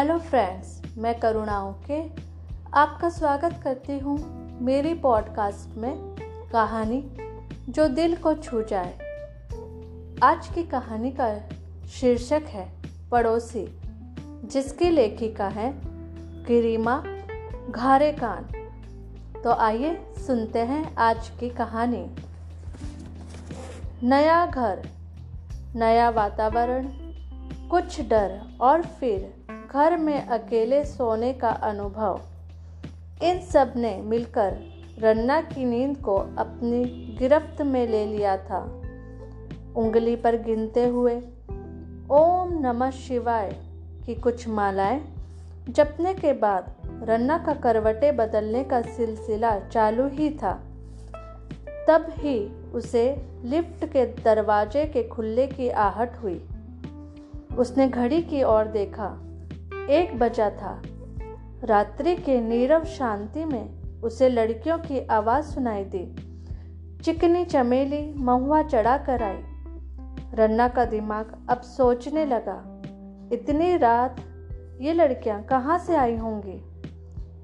Hello 0.00 0.18
friends, 0.18 0.96
मैं 0.98 1.18
करुणा 1.20 1.58
okay. 1.64 1.98
आपका 2.74 3.08
स्वागत 3.08 3.60
करती 3.64 3.98
हूँ 3.98 4.16
मेरी 4.62 4.94
पॉडकास्ट 4.94 5.76
में 5.76 5.96
कहानी 6.52 7.02
जो 7.68 7.86
दिल 7.88 8.14
को 8.16 8.34
छू 8.34 8.62
जाए। 8.62 8.92
आज 10.22 10.48
की 10.54 10.62
कहानी 10.62 11.10
का 11.10 11.28
शीर्षक 11.88 12.42
है 12.46 12.66
पड़ोसी, 13.10 13.66
जिसकी 14.44 14.90
लेखिका 14.90 15.48
है 15.48 15.72
गिरिमा 16.44 16.96
घारे 17.70 18.12
कान 18.12 18.46
तो 19.44 19.50
आइए 19.50 19.94
सुनते 20.26 20.58
हैं 20.58 20.94
आज 20.96 21.28
की 21.40 21.50
कहानी। 21.50 22.04
नया 24.02 24.44
घर, 24.46 24.82
नया 25.76 26.10
वातावरण, 26.10 26.88
कुछ 27.70 28.00
डर 28.00 28.40
और 28.60 28.82
फिर 28.82 29.32
घर 29.72 29.96
में 29.96 30.26
अकेले 30.26 30.84
सोने 30.84 31.32
का 31.32 31.48
अनुभव। 31.48 32.20
इन 33.22 33.40
सबने 33.40 33.96
मिलकर 33.96 34.58
रन्ना 34.98 35.40
की 35.40 35.64
नींद 35.64 35.96
को 35.96 36.16
अपनी 36.16 36.84
गिरफ्त 37.18 37.62
में 37.62 37.88
ले 37.88 38.06
लिया 38.06 38.36
था। 38.36 38.82
उंगली 39.76 40.16
पर 40.16 40.36
गिनते 40.42 40.88
हुए, 40.88 41.16
ओम 42.10 42.48
नमः 42.52 42.90
शिवाय 42.90 43.56
की 44.06 44.14
कुछ 44.14 44.48
मालाएँ 44.48 45.04
जपने 45.68 46.14
के 46.14 46.32
बाद 46.32 46.74
रन्ना 47.02 47.38
का 47.38 47.54
करवटे 47.54 48.12
बदलने 48.12 48.64
का 48.64 48.82
सिलसिला 48.82 49.58
चालू 49.58 50.08
ही 50.08 50.30
था। 50.30 50.60
तब 51.88 52.06
ही 52.18 52.70
उसे 52.74 53.28
लिफ्ट 53.44 53.84
के 53.84 54.06
दरवाजे 54.06 54.84
के 54.84 55.02
खुलने 55.02 55.46
की 55.46 55.68
आहट 55.68 56.16
हुई। 56.16 56.48
उसने 57.58 57.88
घड़ी 57.88 58.22
की 58.22 58.42
ओर 58.42 58.64
देखा। 58.64 59.18
एक 59.90 60.18
बजा 60.18 60.50
था। 60.50 60.82
रात्रि 61.64 62.16
के 62.16 62.40
नीरव 62.40 62.84
शांति 62.84 63.44
में 63.44 64.00
उसे 64.02 64.28
लड़कियों 64.28 64.78
की 64.78 65.06
आवाज़ 65.06 65.44
सुनाई 65.44 65.84
दी। 65.84 66.04
चिकनी 67.02 67.44
चमेली 67.44 68.14
महुआ 68.16 68.62
चढ़ा 68.62 68.98
कर 68.98 69.22
आई। 69.22 69.42
रन्ना 70.34 70.68
का 70.68 70.84
दिमाग 70.84 71.46
अब 71.50 71.60
सोचने 71.60 72.26
लगा, 72.26 72.82
इतनी 73.32 73.76
रात 73.76 74.16
ये 74.80 74.92
लड़कियाँ 74.92 75.42
कहाँ 75.42 75.78
से 75.78 75.96
आई 75.96 76.16
होंगी? 76.16 76.62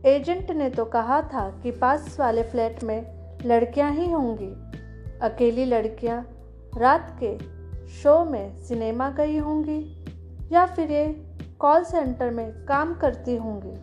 एजेंट 0.08 0.50
ने 0.50 0.70
तो 0.70 0.84
कहा 0.84 1.22
था 1.22 1.60
कि 1.62 1.70
पास 1.70 2.16
वाले 2.20 2.42
फ्लैट 2.42 2.84
में 2.84 3.06
लड़कियाँ 3.46 3.92
ही 3.92 4.10
होंगी। 4.10 4.52
अकेली 5.18 5.64
लड़कियाँ 5.64 6.26
रात 6.78 7.18
के 7.22 7.38
शो 7.88 8.24
में 8.24 8.56
सिनेमा 8.56 9.10
गई 9.10 9.38
होंगी 9.38 10.04
या 10.52 10.66
फिर 10.66 10.92
ये 10.92 11.25
कॉल 11.60 11.84
सेंटर 11.84 12.30
में 12.30 12.66
काम 12.66 12.94
करती 12.94 13.36
होंगी। 13.36 13.74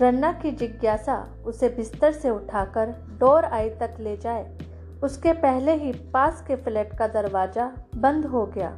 रन्ना 0.00 0.32
की 0.32 0.50
जिज्ञासा 0.50 1.16
उसे 1.46 1.68
बिस्तर 1.68 2.12
से 2.12 2.30
उठाकर 2.30 2.86
डोर 3.20 3.44
आई 3.44 3.70
तक 3.70 3.96
ले 4.00 4.16
जाए। 4.16 4.58
उसके 5.02 5.32
पहले 5.32 5.74
ही 5.74 5.92
पास 5.92 6.44
के 6.48 6.56
फ्लैट 6.56 6.98
का 6.98 7.06
दरवाज़ा 7.06 7.72
बंद 7.96 8.26
हो 8.26 8.46
गया। 8.46 8.72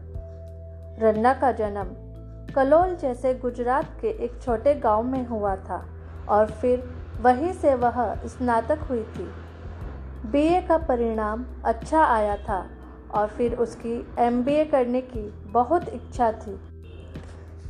रन्ना 0.99 1.33
का 1.35 1.53
जन्म 1.53 1.95
कलोल 2.55 2.95
जैसे 2.95 3.35
गुजरात 3.35 3.99
के 4.01 4.09
एक 4.25 4.41
छोटे 4.43 4.75
गाँव 4.75 5.03
में 5.03 5.27
हुआ 5.27 5.57
था 5.57 5.85
और 6.29 6.51
फिर 6.51 6.89
वहीं 7.21 7.53
से 7.53 7.75
वह 7.75 8.15
स्नातक 8.27 8.79
हुई 8.79 9.03
थी। 9.03 9.29
बीए 10.31 10.61
का 10.61 10.79
परिणाम 10.79 11.47
अच्छा 11.65 12.05
आया 12.05 12.37
था 12.37 12.67
और 13.15 13.27
फिर 13.27 13.55
उसकी 13.55 14.15
एमबीए 14.19 14.65
करने 14.65 15.01
की 15.01 15.29
बहुत 15.53 15.89
इच्छा 15.89 16.33
थी। 16.33 16.61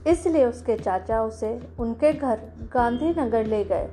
इसलिए 0.07 0.45
उसके 0.45 0.77
चाचा 0.77 1.23
उसे 1.23 1.59
उनके 1.79 2.13
घर 2.13 2.41
गांधीनगर 2.75 3.47
ले 3.47 3.65
गए। 3.65 3.89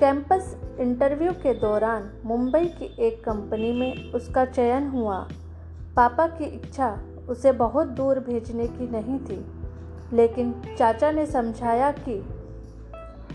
कैंपस 0.00 0.56
इंटरव्यू 0.80 1.32
के 1.32 1.54
दौरान 1.54 2.10
मुंबई 2.24 2.64
की 2.64 2.94
एक 3.06 3.24
कंपनी 3.24 3.72
में 3.72 4.12
उसका 4.12 4.44
चयन 4.44 4.88
हुआ। 4.88 5.18
पापा 5.96 6.26
की 6.26 6.44
इच्छा 6.44 6.98
उसे 7.28 7.52
बहुत 7.52 7.86
दूर 7.86 8.18
भेजने 8.18 8.66
की 8.66 8.88
नहीं 8.88 9.18
थी, 9.18 9.44
लेकिन 10.12 10.54
चाचा 10.78 11.10
ने 11.10 11.26
समझाया 11.26 11.90
कि 11.98 12.14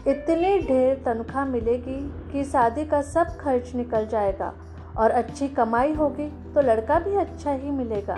इतनी 0.08 0.58
ढेर 0.60 1.02
तनख्वाह 1.06 1.46
मिलेगी 1.46 2.00
कि 2.32 2.44
शादी 2.44 2.86
का 2.86 3.02
सब 3.02 3.36
खर्च 3.38 3.74
निकल 3.76 4.08
जाएगा 4.08 4.54
और 4.98 5.12
अच्छी 5.12 5.48
कमाई 5.48 5.94
होगी 5.94 6.30
तो 6.54 6.62
लड़का 6.62 7.00
भी 7.00 7.16
अच्छा 7.16 7.52
ही 7.52 7.72
मिलेगा। 7.72 8.18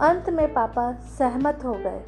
अंत 0.00 0.30
में 0.30 0.52
पापा 0.54 0.92
सहमत 1.18 1.64
हो 1.64 1.74
गए। 1.74 2.02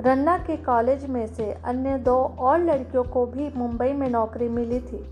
रन्ना 0.00 0.38
के 0.38 0.56
कॉलेज 0.56 1.06
में 1.06 1.26
से 1.26 1.52
अन्य 1.52 1.98
दो 1.98 2.16
और 2.16 2.58
लड़कियों 2.58 3.04
को 3.04 3.26
भी 3.26 3.52
मुंबई 3.56 3.92
में 3.92 4.10
नौकरी 4.10 4.48
मिली 4.48 4.80
थी। 4.80 5.06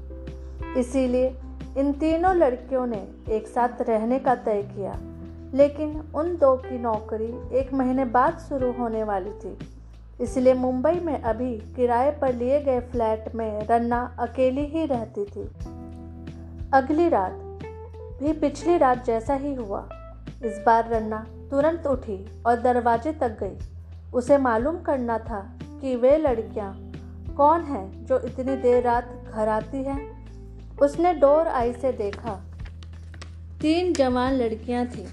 इसीलिए 0.81 1.41
इन 1.79 1.93
तीनों 1.93 2.37
लड़कियों 2.37 2.87
ने 2.87 3.09
एक 3.31 3.47
साथ 3.47 3.83
रहने 3.83 4.19
का 4.19 4.35
तय 4.35 4.63
किया। 4.63 4.99
लेकिन 5.55 6.03
उन 6.15 6.37
दो 6.37 6.57
की 6.57 6.79
नौकरी 6.79 7.59
एक 7.59 7.75
महीने 7.75 8.05
बाद 8.05 8.39
शुरू 8.39 8.73
होने 8.73 9.05
वाली 9.05 9.31
थी। 9.31 9.59
इसलिए 10.21 10.55
मुंबई 10.55 10.93
में 10.93 11.23
अभी 11.23 11.59
किराए 11.59 12.11
पर 12.11 12.35
लिए 12.35 12.61
गए 12.61 12.81
फ्लैट 12.81 13.35
में 13.35 13.67
रन्ना 13.67 14.17
अकेली 14.19 14.65
ही 14.65 14.87
रहती 14.87 15.25
थी। 15.25 15.51
अगली 16.73 17.09
रात 17.09 17.33
भी 18.23 18.33
पिछली 18.33 18.79
रात 18.79 19.05
जैसा 19.05 19.35
ही 19.35 19.55
हुआ। 19.55 19.89
इस 20.45 20.63
बार 20.67 20.89
रन्ना 20.89 21.27
तुरंत 21.51 21.87
उठी 21.87 22.43
और 22.47 22.61
दरवाजे 22.61 23.13
तक 23.13 23.41
गई। 23.41 23.59
उसे 24.15 24.39
मालूम 24.39 24.81
करना 24.81 25.19
था 25.19 25.59
कि 25.81 25.97
वे 25.97 26.19
लड़कियाँ 26.19 26.93
कौन 27.37 27.63
हैं 27.63 28.07
जो 28.07 28.19
इतनी 28.19 28.57
देर 28.57 28.83
रात 28.83 29.25
घर 29.35 29.49
आती 29.49 29.77
हैं। 29.77 30.21
उसने 30.79 31.15
डोर 31.15 31.49
आई 31.49 31.73
से 31.73 31.93
देखा। 31.93 32.45
तीन 33.61 33.93
जवान 33.93 34.33
लड़कियाँ 34.33 34.87
थीं। 34.87 35.07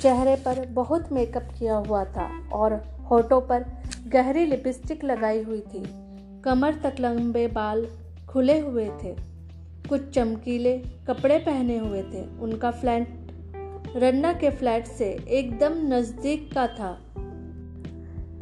चेहरे 0.00 0.36
पर 0.36 0.66
बहुत 0.66 1.12
मेकअप 1.12 1.48
किया 1.58 1.76
हुआ 1.76 2.04
था 2.04 2.48
और 2.52 2.72
होठों 3.10 3.40
पर 3.40 3.64
गहरी 4.08 4.46
लिपस्टिक 4.46 5.04
लगाई 5.04 5.42
हुई 5.42 5.60
थी। 5.60 5.84
कमर 6.42 6.74
तक 6.74 6.94
लंबे 7.00 7.46
बाल 7.46 7.86
खुले 8.28 8.60
हुए 8.60 8.88
थे। 8.88 9.16
कुछ 9.88 10.10
चमकीले 10.10 10.78
कपड़े 10.78 11.38
पहने 11.38 11.78
हुए 11.78 12.02
थे। 12.02 12.38
उनका 12.38 12.70
फ्लैट 12.70 13.26
रन्ना 13.96 14.32
के 14.32 14.50
फ्लैट 14.50 14.86
से 14.86 15.10
एकदम 15.28 15.72
नज़दीक 15.94 16.54
का 16.54 16.66
था। 16.66 16.98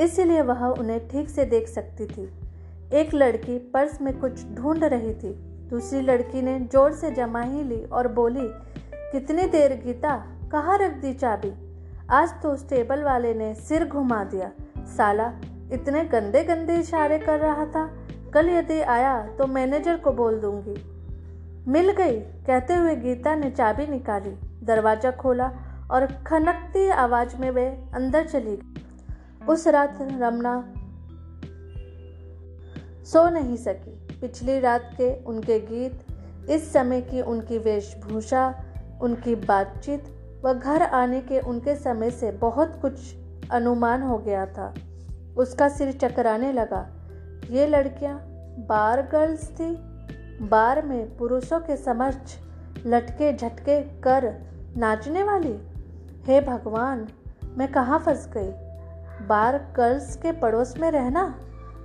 इसलिए 0.03 0.43
वह 0.43 0.65
उन्हें 0.65 1.09
ठीक 1.09 1.29
से 1.29 1.45
देख 1.45 1.69
सकती 1.69 2.07
थी। 2.07 2.29
एक 2.93 3.15
लड़की 3.15 3.59
पर्स 3.75 4.01
में 4.01 4.19
कुछ 4.21 4.45
ढूंढ 4.47 4.85
रही 4.85 5.13
थी। 5.15 5.33
दूसरी 5.71 6.01
लड़की 6.01 6.43
ने 6.43 6.59
ज़ोर 6.73 6.93
से 6.93 7.11
जमा 7.11 7.41
ही 7.41 7.63
ली 7.65 7.83
और 7.85 8.09
बोली, 8.09 8.49
कितनी 9.13 9.47
देर 9.47 9.73
गीता, 9.85 10.17
कहाँ 10.53 10.79
रख 10.79 10.93
दी 10.93 11.13
चाबी? 11.13 11.53
आज 12.11 12.33
तो 12.43 12.51
उस 12.51 12.69
टेबल 12.69 13.03
वाले 13.03 13.33
ने 13.35 13.55
सिर 13.55 13.85
घुमा 13.85 14.23
दिया। 14.25 14.51
साला, 14.97 15.33
इतने 15.73 16.05
गंदे 16.05 16.43
गंदे 16.45 16.77
इशारे 16.77 17.19
कर 17.19 17.39
रहा 17.39 17.67
था। 17.67 17.91
कल 18.35 18.49
यदि 18.49 18.81
आया 18.81 19.15
तो 19.39 19.47
मैनेजर 19.47 19.97
को 19.97 20.13
बोल 20.13 20.39
दूँगी। 20.41 20.75
मिल 21.69 21.91
गई। 21.91 22.19
कहते 22.47 22.75
हुए 22.75 22.95
गीता 22.97 23.35
ने 23.35 23.51
चाबी 23.51 23.87
निकाली। 23.87 24.31
दरवाज़ा 24.67 25.11
खोला 25.11 25.51
और 25.91 26.07
खनकती 26.27 26.89
आवाज़ 26.89 27.37
में 27.37 27.51
वे 27.51 27.67
अंदर 27.95 28.27
चली 28.27 28.57
गई। 28.57 28.72
उस 29.49 29.67
रात 29.69 29.99
रमना 30.01 30.75
सो 33.05 33.29
नहीं 33.29 33.57
सकी। 33.57 34.19
पिछली 34.21 34.61
रात 34.61 34.91
के 34.93 35.25
उनके 35.25 35.61
गीत, 35.61 36.07
इस 36.51 36.73
समय 36.73 37.01
की 37.01 37.21
उनकी 37.21 37.59
वेशभूषा, 37.59 38.65
उनकी 39.03 39.35
बातचीत 39.35 40.05
व 40.45 40.55
घर 40.55 40.83
आने 40.83 41.21
के 41.21 41.41
उनके 41.41 41.77
समय 41.77 42.11
से 42.11 42.31
बहुत 42.31 42.79
कुछ 42.83 43.15
अनुमान 43.51 44.03
हो 44.03 44.19
गया 44.19 44.47
था। 44.47 44.75
उसका 45.37 45.69
सिर 45.69 45.93
चकराने 45.93 46.53
लगा। 46.53 46.89
ये 47.51 47.67
लड़कियाँ 47.67 48.19
बार 48.59 49.09
गर्ल्स 49.13 49.51
थी। 49.51 49.77
बार 50.49 50.87
में 50.87 51.17
पुरुषों 51.17 51.61
के 51.61 51.77
समक्ष 51.77 52.37
लटके 52.87 53.37
झटके 53.37 53.83
कर 53.83 54.35
नाचने 54.77 55.23
वाली। 55.23 55.59
हे 56.25 56.41
भगवान, 56.41 57.09
मैं 57.59 57.73
कहाँ 57.73 57.99
फंस 57.99 58.29
गई? 58.37 58.62
बार 59.29 59.57
गर्ल्स 59.77 60.17
के 60.17 60.33
पड़ोस 60.33 60.75
में 60.79 60.91
रहना? 60.91 61.35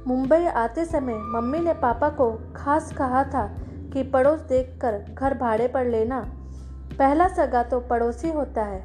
मुंबई 0.07 0.45
आते 0.45 0.86
समय 0.86 1.13
मम्मी 1.13 1.60
ने 1.60 1.74
पापा 1.74 2.10
को 2.10 2.31
खास 2.56 2.94
कहा 2.94 3.24
था 3.24 3.45
कि 3.94 4.04
पड़ोस 4.04 4.39
देखकर 4.39 4.98
घर 5.13 5.34
भाड़े 5.34 5.68
पर 5.68 5.86
लेना। 5.86 6.19
पहला 7.00 7.28
सगा 7.28 7.63
तो 7.63 7.80
पड़ोसी 7.80 8.30
होता 8.30 8.63
है। 8.63 8.81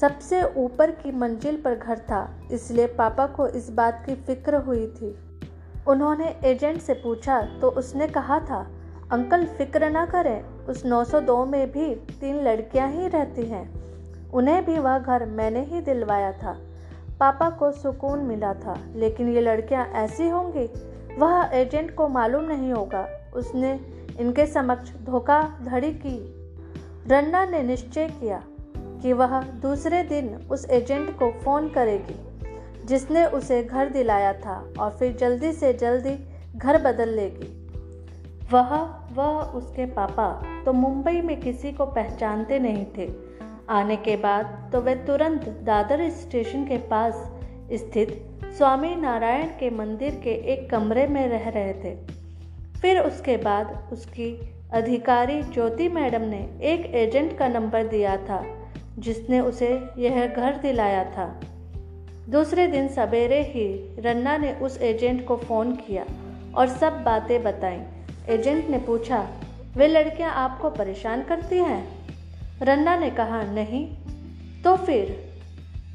सबसे 0.00 0.42
ऊपर 0.56 0.90
की 0.90 1.12
मंजिल 1.12 1.60
पर 1.62 1.74
घर 1.74 1.98
था, 1.98 2.28
इसलिए 2.52 2.86
पापा 2.86 3.26
को 3.26 3.48
इस 3.48 3.70
बात 3.70 4.02
की 4.06 4.14
फ़िक्र 4.14 4.56
हुई 4.56 4.86
थी। 4.86 5.16
उन्होंने 5.88 6.36
एजेंट 6.44 6.80
से 6.80 6.94
पूछा 6.94 7.40
तो 7.60 7.70
उसने 7.70 8.06
कहा 8.08 8.38
था, 8.40 8.66
अंकल, 9.12 9.44
फ़िक्र 9.46 9.90
ना 9.90 10.06
करें, 10.06 10.42
उस 10.66 10.86
902 10.86 11.44
में 11.44 11.70
भी 11.72 11.94
तीन 11.94 12.42
लड़कियाँ 12.42 12.88
ही 12.88 13.08
रहती 13.08 13.46
हैं। 13.46 13.68
उन्हें 14.30 14.64
भी 14.64 14.78
वह 14.78 14.98
घर 14.98 15.26
मैंने 15.26 15.64
ही 15.64 15.80
दिलवाया 15.80 16.32
था। 16.32 16.56
पापा 17.20 17.50
को 17.50 17.70
सुकून 17.72 18.18
मिला 18.18 18.52
था, 18.54 18.76
लेकिन 18.94 19.28
ये 19.28 19.40
लड़कियाँ 19.40 19.86
ऐसी 19.86 20.28
होंगी? 20.28 20.66
वह 21.18 21.50
एजेंट 21.52 21.94
को 21.94 22.08
मालूम 22.08 22.44
नहीं 22.44 22.72
होगा। 22.72 23.06
उसने 23.34 23.80
इनके 24.20 24.46
समक्ष 24.46 24.92
धोखाधड़ी 25.04 25.92
की। 25.92 26.16
रन्ना 27.06 27.44
ने 27.44 27.62
निश्चय 27.62 28.08
किया 28.08 28.42
कि 29.02 29.12
वह 29.12 29.40
दूसरे 29.40 30.02
दिन 30.02 30.34
उस 30.50 30.70
एजेंट 30.70 31.18
को 31.18 31.30
फ़ोन 31.30 31.68
करेगी, 31.68 32.16
जिसने 32.86 33.26
उसे 33.26 33.62
घर 33.64 33.88
दिलाया 33.88 34.32
था 34.32 34.72
और 34.80 34.90
फिर 34.90 35.16
जल्दी 35.16 35.52
से 35.52 35.72
जल्दी 35.72 36.16
घर 36.56 36.82
बदल 36.82 37.08
लेगी। 37.08 37.54
वह 38.52 38.74
वह 39.12 39.40
उसके 39.40 39.86
पापा 39.86 40.42
तो 40.64 40.72
मुंबई 40.72 41.20
में 41.20 41.40
किसी 41.40 41.72
को 41.72 41.86
पहचानते 41.86 42.58
नहीं 42.58 42.86
थे 42.98 43.06
आने 43.70 43.96
के 43.96 44.16
बाद 44.16 44.70
तो 44.72 44.80
वे 44.80 44.94
तुरंत 44.94 45.48
दादर 45.48 46.10
स्टेशन 46.10 46.64
के 46.64 46.76
पास 46.76 47.32
स्थित 47.72 48.24
स्वामी 48.58 48.96
नारायण 48.96 49.46
के 49.46 49.70
मंदिर 49.70 50.20
के 50.24 50.30
एक 50.30 50.70
कमरे 50.70 51.06
में 51.06 51.28
रह 51.28 51.48
रहे 51.48 51.72
थे। 51.74 51.96
फिर 52.80 52.98
उसके 53.00 53.36
बाद 53.36 53.88
उसकी 53.92 54.52
अधिकारी 54.72 55.42
ज्योति 55.42 55.88
मैडम 55.88 56.20
ने 56.20 56.38
एक 56.62 56.94
एजेंट 56.94 57.38
का 57.38 57.48
नंबर 57.48 57.86
दिया 57.86 58.16
था, 58.16 58.44
जिसने 58.98 59.40
उसे 59.40 59.88
यह 59.98 60.26
घर 60.26 60.56
दिलाया 60.56 61.04
था। 61.04 61.40
दूसरे 62.28 62.66
दिन 62.66 62.88
सवेरे 62.88 63.42
ही 63.42 63.96
रन्ना 63.98 64.36
ने 64.36 64.52
उस 64.52 64.82
एजेंट 64.82 65.26
को 65.26 65.36
फ़ोन 65.36 65.76
किया 65.76 66.04
और 66.54 66.68
सब 66.68 67.02
बातें 67.04 67.42
बताईं। 67.42 67.82
एजेंट 68.28 68.68
ने 68.68 68.78
पूछा, 68.78 69.28
वे 69.76 69.86
लड़कियाँ 69.86 70.32
आपको 70.32 70.70
परेशान 70.70 71.22
करती 71.22 71.56
हैं? 71.56 71.97
रन्ना 72.62 72.96
ने 72.96 73.10
कहा, 73.10 73.42
नहीं। 73.42 73.96
तो 74.64 74.76
फिर? 74.76 75.28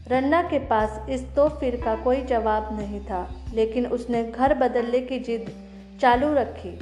रन्ना 0.07 0.43
के 0.43 0.59
पास 0.59 1.05
इस 1.09 1.35
तो 1.35 1.49
फिर 1.49 1.81
का 1.85 1.95
कोई 1.95 2.21
जवाब 2.21 2.79
नहीं 2.79 2.99
था, 2.99 3.35
लेकिन 3.53 3.87
उसने 3.87 4.23
घर 4.23 4.53
बदलने 4.53 4.99
की 4.99 5.19
जिद 5.19 5.51
चालू 6.01 6.33
रखी। 6.33 6.79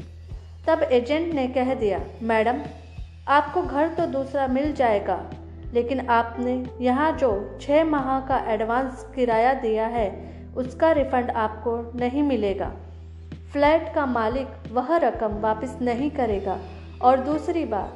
तब 0.67 0.83
एजेंट 0.83 1.33
ने 1.33 1.47
कह 1.47 1.73
दिया, 1.73 2.01
मैडम, 2.23 2.61
आपको 3.27 3.61
घर 3.61 3.87
तो 3.87 4.05
दूसरा 4.05 4.47
मिल 4.47 4.73
जाएगा, 4.73 5.29
लेकिन 5.73 6.09
आपने 6.09 6.65
यहाँ 6.81 7.17
जो 7.17 7.57
छः 7.61 7.83
माह 7.83 8.19
का 8.19 8.37
एडवांस 8.37 9.11
किराया 9.15 9.53
दिया 9.53 9.87
है, 9.87 10.31
उसका 10.55 10.91
रिफंड 10.91 11.31
आपको 11.31 11.91
नहीं 11.95 12.23
मिलेगा। 12.23 12.71
फ्लैट 13.53 13.93
का 13.95 14.05
मालिक 14.05 14.47
वह 14.71 14.97
रकम 14.97 15.27
वापस 15.27 15.77
नहीं 15.81 16.11
करेगा। 16.11 16.59
और 17.01 17.19
दूसरी 17.19 17.65
बात 17.65 17.95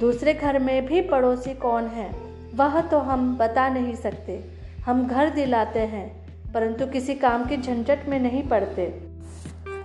दूसरे 0.00 0.34
घर 0.34 0.58
में 0.58 0.86
भी 0.86 1.00
पड़ोसी 1.00 1.54
कौन 1.54 1.84
है? 1.84 2.10
वह 2.54 2.80
तो 2.80 2.98
हम 2.98 3.36
बता 3.36 3.68
नहीं 3.68 3.94
सकते। 3.94 4.44
हम 4.86 5.06
घर 5.06 5.30
दिलाते 5.30 5.80
हैं, 5.80 6.08
परंतु 6.52 6.86
किसी 6.86 7.14
काम 7.14 7.44
की 7.44 7.56
झंझट 7.56 8.08
में 8.08 8.18
नहीं 8.20 8.42
पड़ते। 8.48 9.08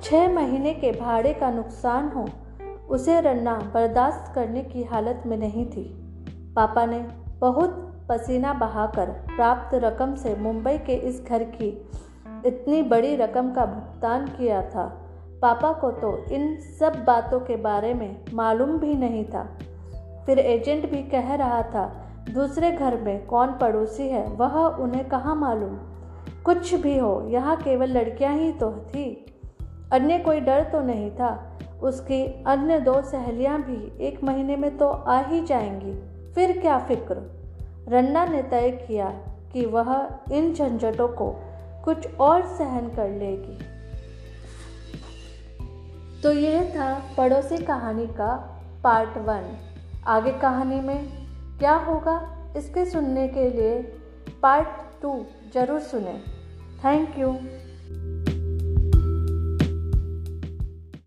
छः 0.04 0.33
महीने 0.33 0.74
के 0.74 0.92
भाड़े 0.92 1.33
का 1.33 1.51
नुकसान 1.51 2.10
हो, 2.10 2.27
उसे 2.89 3.21
रन्ना 3.21 3.56
बर्दाश्त 3.74 4.31
करने 4.36 4.62
की 4.62 4.83
हालत 4.83 5.24
में 5.25 5.38
नहीं 5.38 5.65
थी। 5.65 5.83
पापा 6.56 6.86
ने 6.86 7.00
बहुत 7.39 8.06
पसीना 8.09 8.54
बहाकर 8.54 9.09
प्राप्त 9.09 9.75
रकम 9.75 10.16
से 10.16 10.36
मुंबई 10.36 10.77
के 10.77 10.94
इस 10.94 11.24
घर 11.30 11.44
की 11.44 11.89
इतनी 12.45 12.81
बड़ी 12.83 13.16
रकम 13.16 13.51
का 13.51 13.66
भुगतान 13.66 14.25
किया 14.27 14.62
था। 14.62 14.86
पापा 15.42 15.71
को 15.74 15.92
तो 15.92 16.18
इन 16.31 16.57
सब 16.80 17.04
बातों 17.04 17.39
के 17.39 17.56
बारे 17.56 17.94
में 17.94 18.16
मालूम 18.33 18.77
भी 18.77 18.94
नहीं 18.94 19.25
था। 19.25 19.57
फिर 20.25 20.40
एजेंट 20.40 20.92
भी 20.92 21.04
कह 21.04 21.36
रहा 21.36 21.62
था, 21.62 22.00
दूसरे 22.34 22.72
घर 22.72 22.98
में 22.98 23.25
कौन 23.25 23.48
पड़ोसी 23.48 24.04
है, 24.04 24.28
वह 24.28 24.56
उन्हें 24.56 25.10
कहाँ 25.10 25.36
मालूम? 25.36 25.78
कुछ 26.44 26.75
भी 26.75 26.98
हो, 26.98 27.28
यहाँ 27.30 27.58
केवल 27.58 27.88
लड़कियाँ 27.88 28.34
ही 28.34 28.52
तो 28.52 28.72
थी। 28.72 29.25
अन्य 29.94 30.20
कोई 30.20 30.40
डर 30.40 30.64
तो 30.64 30.81
नहीं 30.81 31.12
था, 31.12 31.60
उसकी 31.81 32.44
अन्य 32.44 32.80
दो 32.80 33.02
सहेलियाँ 33.02 33.62
भी 33.62 34.06
एक 34.06 34.24
महीने 34.24 34.56
में 34.56 34.78
तो 34.78 34.90
आ 34.90 35.22
ही 35.22 35.46
जाएँगी। 35.46 36.14
फिर 36.34 36.60
क्या 36.60 36.80
फ़िक्र? 36.80 37.16
रन्ना 37.90 38.26
ने 38.26 38.44
तय 38.44 38.72
किया 38.72 39.10
कि 39.54 39.66
वह 39.66 40.10
इन 40.31 40.54
झंझटों 40.54 41.08
को 41.08 41.36
कुछ 41.86 42.16
और 42.16 42.42
सहन 42.42 42.90
कर 42.90 43.10
लेगी। 43.10 43.60
तो 46.22 46.31
यह 46.31 46.69
था 46.69 47.02
पड़ोसी 47.18 47.58
कहानी 47.58 48.08
का 48.08 48.62
पार्ट 48.84 49.18
वन। 49.18 49.73
आगे 50.08 50.32
कहानी 50.32 50.80
में 50.82 51.06
क्या 51.60 51.74
होगा 51.86 52.16
इसके 52.58 52.86
सुनने 52.86 53.28
के 53.28 53.50
लिए 53.50 53.76
पार्ट 54.42 54.68
टू 55.02 55.14
ज़रूर 55.54 55.80
सुने। 55.82 56.18
Thank 56.84 57.18
you 57.20 57.32